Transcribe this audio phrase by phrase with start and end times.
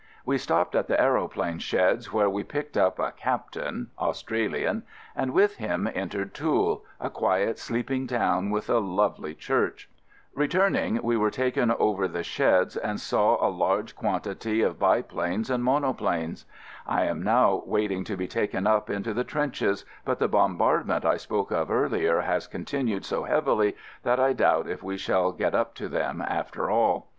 [0.25, 4.81] We stopped at the aeroplane sheds where we picked up a Captain (Australian)
[5.15, 9.91] and with him entered Toul, a quiet sleeping town with a lovely church.
[10.33, 14.63] Returning we were taken over 18 AMERICAN AMBULANCE the sheds and saw a large quantity
[14.63, 16.45] of bi planes and monoplanes.
[16.87, 21.05] I am now wait ing to be taken up into the trenches, but the bombardment
[21.05, 25.53] I spoke of earlier has continued so heavily that I doubt if we shall get
[25.53, 27.07] up to them after all.